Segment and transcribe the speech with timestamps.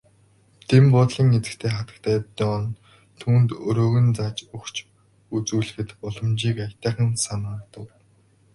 [0.67, 2.71] Дэн буудлын эзэгтэй хатагтай Дооне
[3.19, 4.75] түүнд өрөөг нь зааж өгч
[5.35, 7.87] үзүүлэхэд боломжийн аятайхан санагдав.